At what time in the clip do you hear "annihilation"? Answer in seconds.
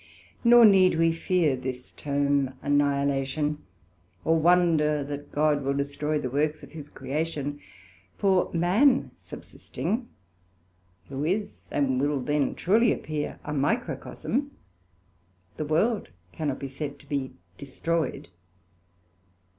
2.63-3.61